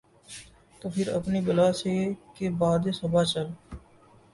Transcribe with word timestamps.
تو 0.81 0.89
پھر 0.89 1.07
اپنی 1.13 1.41
بلا 1.41 1.71
سے 1.73 1.93
کہ 2.35 2.49
باد 2.59 2.83
صبا 2.99 3.23
چلے۔ 3.25 3.53